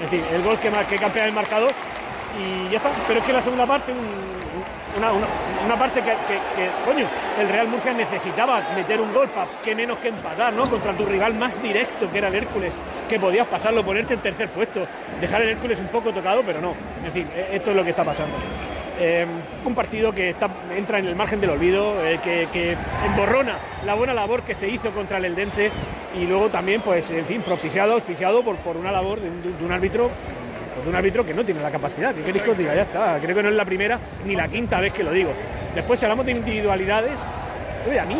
[0.00, 1.72] En fin, el gol que, que campea el marcador
[2.38, 2.90] y ya está.
[3.06, 3.92] Pero es que la segunda parte,
[4.96, 7.06] una, parte que, coño,
[7.38, 10.64] el Real Murcia necesitaba meter un gol, para que menos que empatar, ¿no?
[10.64, 12.74] Contra tu rival más directo, que era el Hércules,
[13.08, 14.86] que podías pasarlo, ponerte en tercer puesto,
[15.20, 16.74] dejar el Hércules un poco tocado, pero no.
[17.04, 18.36] En fin, e, esto es lo que está pasando.
[19.02, 19.26] Eh,
[19.64, 20.34] un partido que
[20.76, 24.90] entra en el margen del olvido, eh, que, emborrona la buena labor que se hizo
[24.90, 25.70] contra el Eldense
[26.20, 29.30] y luego también, pues, en fin, propiciado, auspiciado por, por una labor de,
[29.64, 30.10] un árbitro
[30.84, 32.14] de un árbitro que no tiene la capacidad.
[32.14, 32.74] ¿Qué queréis que os diga?
[32.74, 33.18] Ya está.
[33.20, 35.32] Creo que no es la primera ni la quinta vez que lo digo.
[35.74, 37.18] Después, si hablamos de individualidades,
[37.88, 38.14] Oye, a mí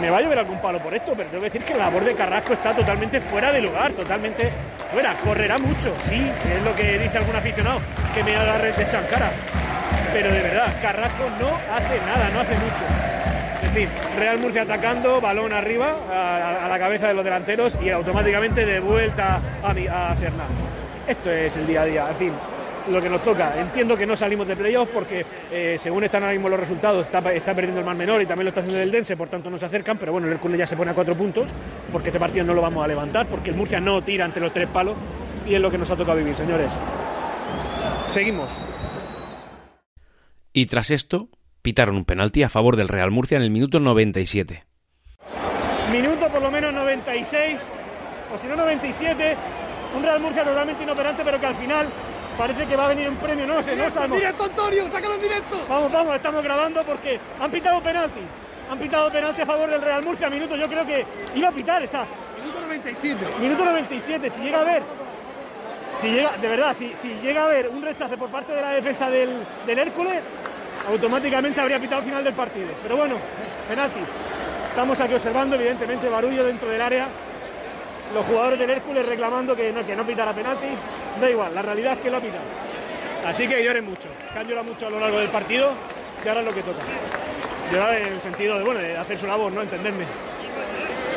[0.00, 2.02] me, va a llover algún palo por esto, pero tengo que decir que la labor
[2.02, 4.50] de Carrasco está totalmente fuera de lugar, totalmente
[4.90, 5.14] fuera.
[5.18, 7.80] Correrá mucho, sí, es lo que dice algún aficionado,
[8.14, 9.30] que me agarre de chancara
[10.12, 12.84] pero de verdad, Carrasco no hace nada, no hace mucho.
[13.62, 13.88] En fin,
[14.18, 19.40] Real Murcia atacando, balón arriba, a, la cabeza de los delanteros y automáticamente de vuelta
[19.62, 20.44] a, a Serna.
[21.06, 22.32] Esto es el día a día, en fin,
[22.90, 23.58] lo que nos toca.
[23.58, 27.18] Entiendo que no salimos de playoffs porque eh, según están ahora mismo los resultados está,
[27.32, 29.58] está, perdiendo el Mar Menor y también lo está haciendo el Dense, por tanto no
[29.58, 31.52] se acercan, pero bueno, el Hércules ya se pone a cuatro puntos
[31.92, 34.52] porque este partido no lo vamos a levantar porque el Murcia no tira entre los
[34.52, 34.94] tres palos
[35.46, 36.78] y es lo que nos ha tocado vivir, señores.
[38.06, 38.60] Seguimos.
[40.56, 41.28] Y tras esto,
[41.60, 44.64] pitaron un penalti a favor del Real Murcia en el minuto 97.
[45.92, 47.60] Minuto por lo menos 96,
[48.34, 49.36] o si no 97,
[49.94, 51.88] un Real Murcia totalmente inoperante, pero que al final
[52.38, 54.16] parece que va a venir un premio, no sé, no sabemos.
[54.16, 54.90] ¡Directo, Antonio!
[54.90, 55.62] ¡Sácalo en directo!
[55.68, 58.20] Vamos, vamos, estamos grabando porque han pitado penalti.
[58.70, 61.82] Han pitado penalti a favor del Real Murcia, minuto, yo creo que iba a pitar
[61.82, 62.06] esa.
[62.40, 63.26] Minuto 97.
[63.42, 64.82] Minuto 97, si llega a ver
[66.00, 68.70] si llega, de verdad, si, si, llega a haber un rechace por parte de la
[68.70, 69.30] defensa del,
[69.66, 70.22] del Hércules,
[70.88, 72.68] automáticamente habría pitado final del partido.
[72.82, 73.16] Pero bueno,
[73.68, 74.00] penalti.
[74.68, 77.08] Estamos aquí observando, evidentemente, barullo dentro del área.
[78.14, 80.66] Los jugadores del Hércules reclamando que no, que no la penalti.
[81.20, 82.44] Da igual, la realidad es que lo ha pitado.
[83.26, 84.08] Así que lloren mucho.
[84.32, 85.72] Que han llorado mucho a lo largo del partido
[86.24, 86.82] y ahora es lo que toca.
[87.72, 89.62] Llorar en el sentido de, bueno, hacer su labor, ¿no?
[89.62, 90.04] Entenderme.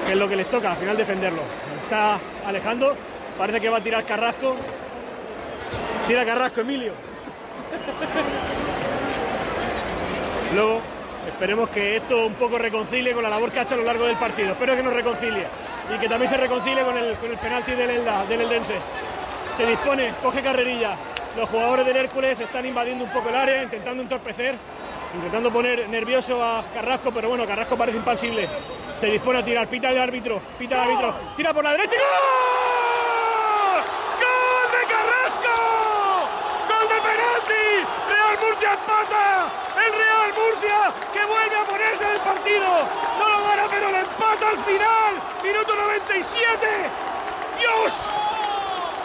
[0.06, 1.42] Que es lo que les toca, al final defenderlo.
[1.84, 2.96] Está alejando,
[3.40, 4.56] parece que va a tirar Carrasco.
[6.08, 6.94] Tira Carrasco, Emilio.
[10.54, 10.82] Luego,
[11.28, 14.06] esperemos que esto un poco reconcilie con la labor que ha hecho a lo largo
[14.06, 14.52] del partido.
[14.52, 15.46] Espero que nos reconcilie
[15.94, 18.76] y que también se reconcilie con el, con el penalti del, Elda, del Eldense.
[19.56, 20.96] Se dispone, coge carrerilla.
[21.38, 24.56] Los jugadores del Hércules están invadiendo un poco el área, intentando entorpecer,
[25.14, 28.50] intentando poner nervioso a Carrasco, pero bueno, Carrasco parece impasible.
[28.96, 33.84] Se dispone a tirar, pita el árbitro, pita el árbitro, tira por la derecha ¡Gol!
[34.20, 35.56] ¡Gol de Carrasco!
[36.68, 37.66] ¡Gol de penalti!
[38.10, 39.30] ¡Real Murcia empata!
[39.86, 42.68] el Real Murcia que vuelve a ponerse en el partido.
[43.20, 45.14] No lo gana, pero lo empata al final.
[45.44, 46.68] Minuto 97.
[47.60, 47.94] Dios.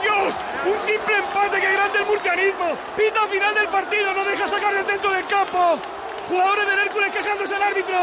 [0.00, 0.34] Dios,
[0.66, 2.76] un simple empate que grande el murcianismo.
[2.96, 5.78] Pita final del partido, no deja sacar del dentro del campo.
[6.28, 7.98] Jugadores del Hércules quejándose al árbitro.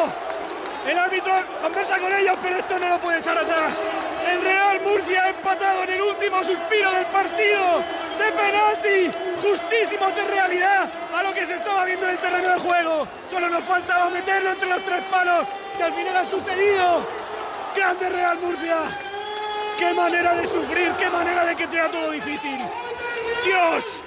[0.87, 3.77] El árbitro conversa con ellos, pero esto no lo puede echar atrás.
[4.31, 7.83] El Real Murcia ha empatado en el último suspiro del partido
[8.17, 12.59] de penalti, justísimos de realidad a lo que se estaba viendo en el terreno de
[12.59, 13.07] juego.
[13.29, 17.20] Solo nos faltaba meterlo entre los tres palos, que al final ha sucedido.
[17.75, 18.83] Grande Real Murcia.
[19.79, 22.57] Qué manera de sufrir, qué manera de que sea todo difícil.
[23.45, 24.00] Dios.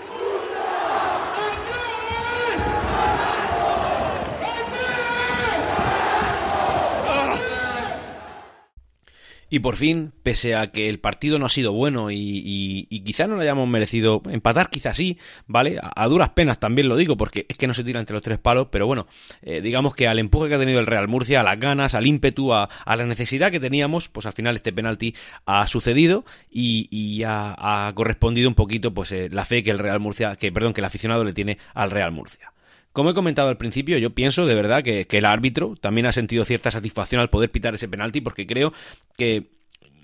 [9.55, 13.37] Y por fin, pese a que el partido no ha sido bueno y, quizá no
[13.37, 15.79] lo hayamos merecido empatar, quizás sí, ¿vale?
[15.81, 18.41] A, duras penas también lo digo, porque es que no se tira entre los tres
[18.41, 19.07] palos, pero bueno,
[19.43, 22.05] eh, digamos que al empuje que ha tenido el Real Murcia, a las ganas, al
[22.05, 25.15] ímpetu, a, la necesidad que teníamos, pues al final este penalti
[25.47, 30.35] ha sucedido y, ha, correspondido un poquito pues eh, la fe que el Real Murcia,
[30.35, 32.54] que perdón, que el aficionado le tiene al Real Murcia.
[32.95, 36.45] Como he comentado al principio, yo pienso de verdad que, el árbitro también ha sentido
[36.45, 38.73] cierta satisfacción al poder pitar ese penalti porque creo
[39.19, 39.51] que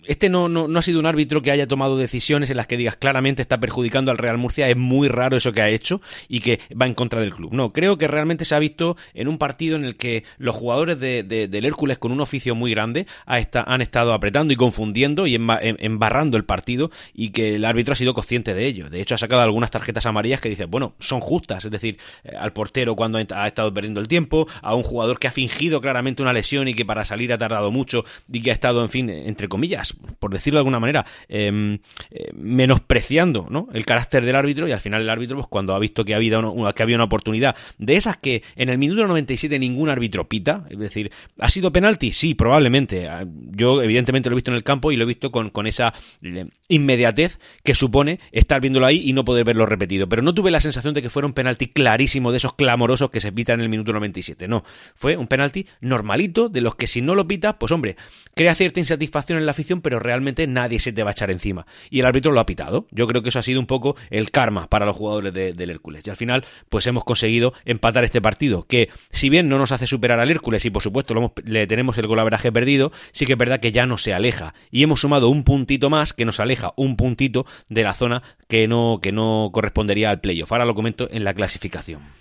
[0.07, 2.77] este no, no, no, ha sido un árbitro que haya tomado decisiones en las que
[2.77, 4.69] digas claramente está perjudicando al Real Murcia.
[4.69, 7.53] Es muy raro eso que ha hecho y que va en contra del club.
[7.53, 10.99] No, creo que realmente se ha visto en un partido en el que los jugadores
[10.99, 16.37] de, del Hércules con un oficio muy grande han estado apretando y confundiendo y embarrando
[16.37, 18.91] el partido y que el árbitro ha sido consciente de ello.
[18.91, 21.65] De hecho, ha sacado algunas tarjetas amarillas que dice, bueno, son justas.
[21.65, 25.29] Es decir, eh, al portero cuando ha estado perdiendo el tiempo, a un jugador que
[25.29, 28.55] ha fingido claramente una lesión y que para salir ha tardado mucho y que ha
[28.55, 31.79] estado, en fin, entre comillas, por decirlo de alguna manera, em,
[32.11, 33.69] eh, menospreciando ¿no?
[33.73, 36.39] el carácter del árbitro y al final el árbitro, pues cuando ha visto que, había
[36.39, 40.65] una, que había una oportunidad de esas que en el minuto 97 ningún árbitro pita,
[40.71, 42.13] es decir, ¿ha sido penalti?
[42.13, 43.09] Sí, probablemente.
[43.09, 45.67] Ah, yo evidentemente lo he visto en el campo y lo he visto con, con
[45.67, 50.09] esa eh, inmediatez que supone estar viéndolo ahí y no poder verlo repetido.
[50.09, 53.21] Pero no tuve la sensación de que fuera un penalti clarísimo de esos clamorosos que
[53.21, 54.49] se pitan en el minuto 97.
[54.49, 57.97] No, fue un penalti normalito de los que si no lo pitas, pues hombre,
[58.35, 61.67] crea cierta insatisfacción en la afición, pero realmente nadie se te va a echar encima.
[61.91, 62.87] Y el árbitro lo ha pitado.
[62.91, 66.07] Yo creo que eso ha sido un poco el karma para los jugadores del Hércules.
[66.07, 69.87] Y al final, pues hemos conseguido empatar este partido, que si bien no nos hace
[69.87, 71.15] superar al Hércules y por supuesto
[71.45, 74.55] le tenemos el golaveraje perdido, sí que es verdad que ya no se aleja.
[74.71, 78.69] Y hemos sumado un puntito más que nos aleja un puntito de la zona que
[78.69, 80.53] no, que no correspondería al playoff.
[80.53, 82.20] Ahora lo comento en la clasificación.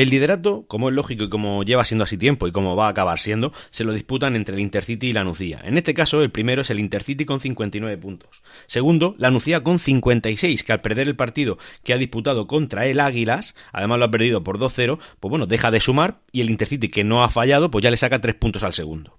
[0.00, 2.88] El liderato, como es lógico y como lleva siendo así tiempo y como va a
[2.88, 5.60] acabar siendo, se lo disputan entre el Intercity y la Nucía.
[5.62, 8.40] En este caso, el primero es el Intercity con 59 puntos.
[8.66, 12.98] Segundo, la Nucía con 56, que al perder el partido que ha disputado contra el
[12.98, 16.88] Águilas, además lo ha perdido por 2-0, pues bueno, deja de sumar y el Intercity
[16.88, 19.18] que no ha fallado, pues ya le saca 3 puntos al segundo.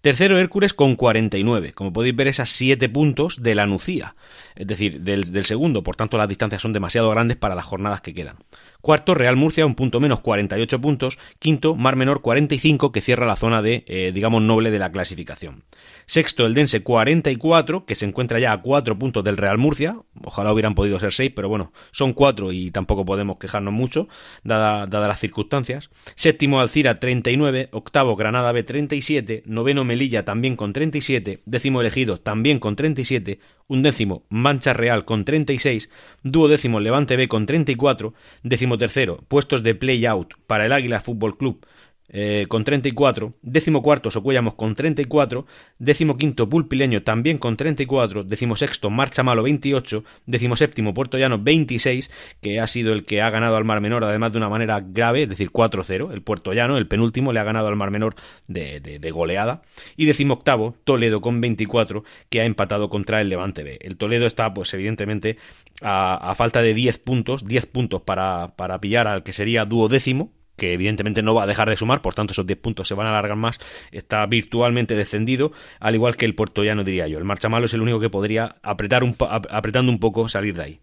[0.00, 1.72] Tercero Hércules con 49.
[1.72, 4.14] Como podéis ver, esas 7 puntos de la Nucía,
[4.54, 5.82] es decir, del, segundo.
[5.82, 8.36] Por tanto, las distancias son demasiado grandes para las jornadas que quedan.
[8.80, 11.18] Cuarto, Real Murcia, un punto menos, 48 puntos.
[11.38, 15.62] Quinto, Mar Menor, 45, que cierra la zona de, eh, digamos, noble de la clasificación.
[16.06, 19.96] Sexto, el Dense, 44, que se encuentra ya a 4 puntos del Real Murcia.
[20.24, 24.08] Ojalá hubieran podido ser 6, pero bueno, son 4 y tampoco podemos quejarnos mucho,
[24.42, 25.90] dadas las circunstancias.
[26.16, 27.68] Séptimo, Alcira, 39.
[27.72, 29.44] Octavo, Granada B, 37.
[29.46, 31.40] Noveno, Melilla, también con 37.
[31.46, 33.40] Décimo, Elegido, también con 37
[33.72, 35.88] un décimo Mancha Real con 36,
[36.22, 41.66] duodécimo Levante B con 34, décimo tercero puestos de play-out para el Águila Fútbol Club
[42.08, 45.46] eh, con 34, décimo cuarto Socuellamos con 34,
[45.78, 51.38] décimo quinto Pulpileño también con 34, décimo sexto Marcha Malo 28, décimo séptimo Puerto Llano
[51.38, 52.10] 26,
[52.42, 55.22] que ha sido el que ha ganado al Mar Menor además de una manera grave,
[55.22, 58.14] es decir 4-0, el Puerto Llano, el penúltimo, le ha ganado al Mar Menor
[58.46, 59.62] de, de, goleada,
[59.96, 63.78] y décimo octavo Toledo con 24, que ha empatado contra el Levante B.
[63.80, 65.38] El Toledo está pues evidentemente
[65.80, 70.30] a, a falta de 10 puntos, 10 puntos para, para pillar al que sería duodécimo,
[70.62, 73.08] que evidentemente no va a dejar de sumar, por tanto esos 10 puntos se van
[73.08, 73.58] a alargar más,
[73.90, 76.36] está virtualmente descendido, al igual que el
[76.76, 77.18] no diría yo.
[77.18, 80.80] El Marchamalo es el único que podría apretar un, apretando un poco salir de ahí.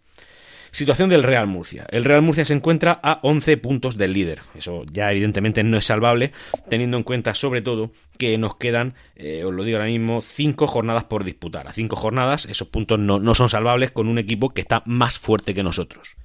[0.72, 1.86] Situación del Real Murcia.
[1.92, 4.42] El Real Murcia se encuentra a 11 puntos del líder.
[4.54, 6.34] Eso ya evidentemente no es salvable,
[6.68, 10.68] teniendo en cuenta sobre todo que nos quedan, eh, os lo digo ahora mismo, 5
[10.68, 11.70] jornadas por disputar.
[11.70, 15.54] A 5 jornadas esos puntos no son salvables con un equipo que está más fuerte
[15.54, 16.18] que nosotros.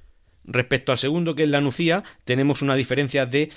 [0.47, 3.49] Respecto al segundo, que es la Nucía, tenemos una diferencia de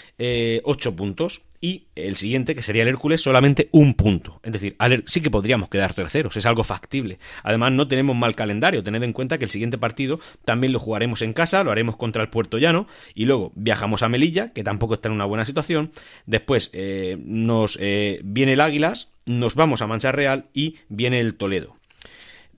[0.65, 1.43] 8 eh, puntos.
[1.61, 4.41] Y el siguiente, que sería el Hércules, solamente un punto.
[4.45, 7.19] Es decir, sí que podríamos quedar terceros, es algo factible.
[7.43, 8.85] Además, no tenemos mal calendario.
[8.85, 12.23] Tened en cuenta que el siguiente partido también lo jugaremos en casa, lo haremos contra
[12.23, 12.87] el Puerto Llano.
[13.13, 15.91] Y luego viajamos a Melilla, que tampoco está en una buena situación.
[16.27, 21.35] Después eh, nos eh, viene el Águilas, nos vamos a Mancha Real y viene el
[21.35, 21.78] Toledo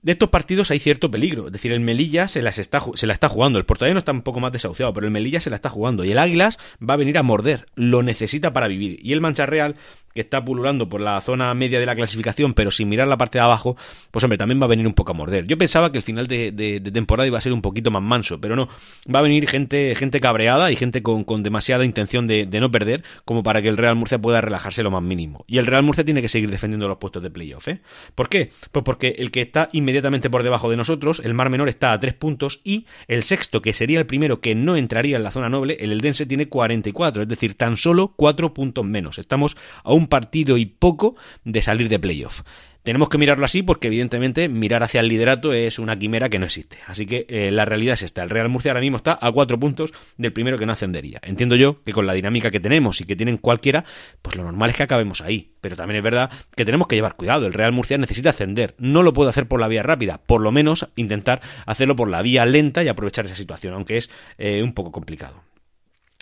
[0.01, 1.47] de estos partidos hay cierto peligro.
[1.47, 3.59] Es decir, el Melilla se, las está, se la está jugando.
[3.59, 6.03] El Portallano está un poco más desahuciado, pero el Melilla se la está jugando.
[6.03, 7.67] Y el Águilas va a venir a morder.
[7.75, 8.99] Lo necesita para vivir.
[9.01, 9.75] Y el Mancha Real
[10.13, 13.37] que está pululando por la zona media de la clasificación, pero sin mirar la parte
[13.37, 13.77] de abajo,
[14.11, 15.45] pues hombre, también va a venir un poco a morder.
[15.47, 18.55] Yo pensaba que el final de, temporada iba a ser un poquito más manso, pero
[18.55, 18.67] no.
[19.13, 23.43] Va a venir gente, gente cabreada y gente con, demasiada intención de, no perder, como
[23.43, 25.45] para que el Real Murcia pueda relajarse lo más mínimo.
[25.47, 27.81] Y el Real Murcia tiene que seguir defendiendo los puestos de playoff, ¿eh?
[28.15, 28.51] ¿Por qué?
[28.71, 31.99] Pues porque el que está inmediatamente por debajo de nosotros, el Mar Menor, está a
[31.99, 35.49] tres puntos y el sexto, que sería el primero que no entraría en la zona
[35.49, 39.17] noble, el Eldense tiene 44, es decir, tan solo cuatro puntos menos.
[39.17, 42.41] Estamos a un un partido y poco de salir de playoff.
[42.83, 46.45] Tenemos que mirarlo así porque evidentemente mirar hacia el liderato es una quimera que no
[46.45, 46.79] existe.
[46.87, 48.23] Así que eh, la realidad es esta.
[48.23, 51.19] El Real Murcia ahora mismo está a cuatro puntos del primero que no ascendería.
[51.21, 53.85] Entiendo yo que con la dinámica que tenemos y que tienen cualquiera,
[54.23, 55.51] pues lo normal es que acabemos ahí.
[55.61, 57.45] Pero también es verdad que tenemos que llevar cuidado.
[57.45, 58.73] El Real Murcia necesita ascender.
[58.79, 60.17] No lo puede hacer por la vía rápida.
[60.17, 64.09] Por lo menos intentar hacerlo por la vía lenta y aprovechar esa situación, aunque es
[64.39, 65.43] eh, un poco complicado.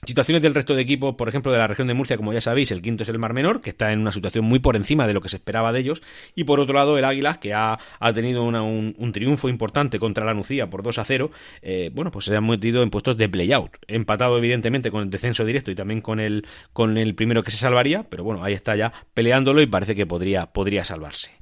[0.06, 2.72] Situaciones del resto de equipos, por ejemplo, de la región de Murcia, como ya sabéis,
[2.72, 5.14] el quinto es el Mar Menor, que está en una situación muy por encima de
[5.14, 6.02] lo que se esperaba de ellos,
[6.36, 7.78] y por otro lado el Águilas, que ha,
[8.14, 11.32] tenido un, triunfo importante contra la Nucía por 2 a 0,
[11.62, 15.44] eh, bueno, pues se han metido en puestos de playout, empatado evidentemente con el descenso
[15.44, 18.76] directo y también con el, con el primero que se salvaría, pero bueno, ahí está
[18.76, 21.39] ya peleándolo y parece que podría, podría salvarse.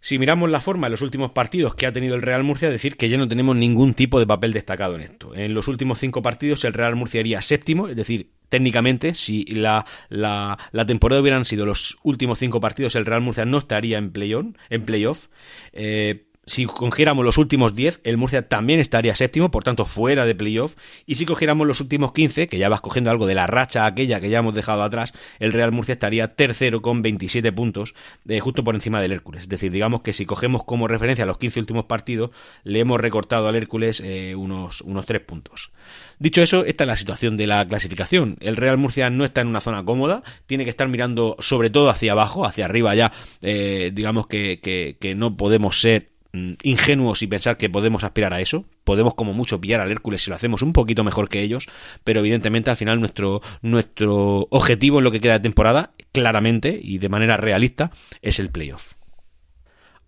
[0.00, 2.96] Si miramos la forma en los últimos partidos que ha tenido el Real Murcia, decir
[2.96, 5.34] que ya no tenemos ningún tipo de papel destacado en esto.
[5.34, 9.86] En los últimos cinco partidos el Real Murcia iría séptimo, es decir, técnicamente, si la,
[10.08, 14.32] la, temporada hubieran sido los últimos cinco partidos, el Real Murcia no estaría en, play
[14.32, 15.28] en playoff.
[15.72, 20.34] Eh, si cogiéramos los últimos 10, el Murcia también estaría séptimo, por tanto fuera de
[20.34, 20.74] playoff.
[21.06, 24.20] Y si cogiéramos los últimos 15, que ya vas cogiendo algo de la racha aquella
[24.20, 27.94] que ya hemos dejado atrás, el Real Murcia estaría tercero con 27 puntos,
[28.28, 29.42] eh, justo por encima del Hércules.
[29.42, 32.30] Es decir, digamos que si cogemos como referencia los 15 últimos partidos,
[32.64, 35.70] le hemos recortado al Hércules eh, unos, unos 3 puntos.
[36.18, 38.36] Dicho eso, esta es la situación de la clasificación.
[38.40, 41.90] El Real Murcia no está en una zona cómoda, tiene que estar mirando sobre todo
[41.90, 43.12] hacia abajo, hacia arriba ya.
[43.40, 48.64] Eh, digamos que, que no podemos ser ingenuos y pensar que podemos aspirar a eso.
[48.84, 51.68] Podemos como mucho pillar al Hércules si lo hacemos un poquito mejor que ellos,
[52.04, 56.98] pero evidentemente al final nuestro, nuestro objetivo en lo que queda de temporada, claramente y
[56.98, 57.90] de manera realista,
[58.22, 58.99] es el playoff.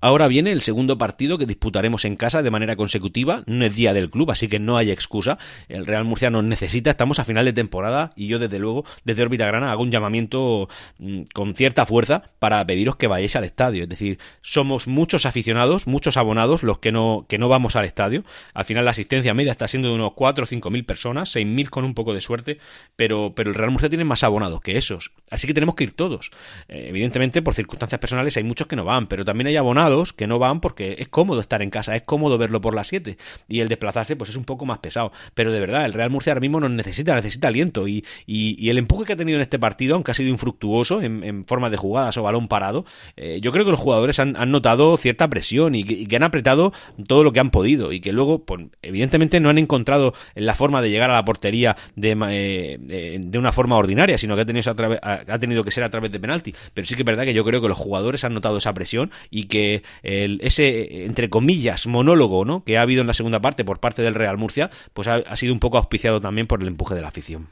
[0.02, 3.44] Ahora viene el segundo partido que disputaremos en casa de manera consecutiva.
[3.46, 5.38] No es día del club, así que no hay excusa.
[5.68, 6.90] El Real Murcia nos necesita.
[6.90, 10.68] Estamos a final de temporada y yo, desde luego, desde Órbita Grana, hago un llamamiento
[10.98, 13.84] mm, con cierta fuerza para pediros que vayáis al estadio.
[13.84, 18.24] Es decir, somos muchos aficionados, muchos abonados los que no, que no vamos al estadio.
[18.54, 21.46] Al final, la asistencia media está siendo de unos 4 o 5 mil personas, 6
[21.46, 22.58] mil con un poco de suerte,
[22.96, 25.12] pero, pero el Real Murcia tiene más abonados que esos.
[25.30, 26.32] Así que tenemos que ir todos.
[26.66, 30.26] Eh, evidentemente, por circunstancias personales, hay muchos que no van, pero también hay abonados que
[30.26, 33.16] no van porque es cómodo estar en casa, es cómodo verlo por las 7
[33.48, 35.12] y el desplazarse pues es un poco más pesado.
[35.34, 38.78] Pero de verdad, el Real Murcia ahora mismo nos necesita, necesita aliento y, y, el
[38.78, 42.16] empuje que ha tenido en este partido, aunque ha sido infructuoso en, forma de jugadas
[42.16, 42.84] o balón parado,
[43.16, 46.72] eh, yo creo que los jugadores han, notado cierta presión y que, han apretado
[47.06, 50.82] todo lo que han podido y que luego, pues, evidentemente no han encontrado la forma
[50.82, 55.64] de llegar a la portería de, eh, de una forma ordinaria, sino que ha tenido
[55.64, 56.54] que ser a través de penalti.
[56.74, 59.10] Pero sí que es verdad que yo creo que los jugadores han notado esa presión
[59.30, 62.64] y que el, ese, entre comillas, monólogo ¿no?
[62.64, 65.52] que ha habido en la segunda parte por parte del Real Murcia, pues ha sido
[65.52, 67.48] un poco auspiciado también por el empuje de la afición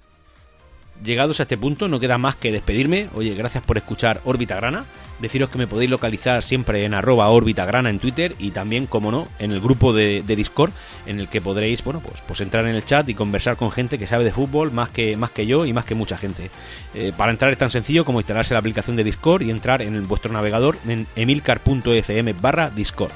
[1.04, 3.08] llegados a este punto, no queda más que despedirme.
[3.14, 4.84] Oye, gracias por escuchar Órbita Grana.
[5.20, 9.10] Deciros que me podéis localizar siempre en arroba Órbita Grana en Twitter y también, como
[9.10, 10.72] no, en el grupo de, Discord
[11.04, 13.98] en el que podréis, bueno, pues, pues entrar en el chat y conversar con gente
[13.98, 16.50] que sabe de fútbol más que, más que yo y más que mucha gente.
[16.94, 20.08] Eh, para entrar es tan sencillo como instalarse la aplicación de Discord y entrar en
[20.08, 23.12] vuestro navegador en emilcar.fm barra Discord.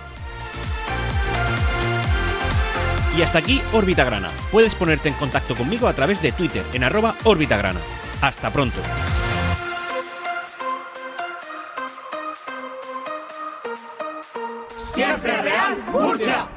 [3.17, 4.31] Y hasta aquí Órbita Grana.
[4.51, 7.81] Puedes ponerte en contacto conmigo a través de Twitter en arroba Grana.
[8.21, 8.79] Hasta pronto.
[14.79, 16.49] Siempre Real Murcia.